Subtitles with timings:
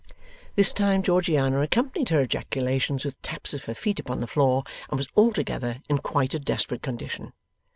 [0.55, 4.97] This time Georgiana accompanied her ejaculations with taps of her feet upon the floor, and
[4.97, 7.33] was altogether in quite a desperate condition.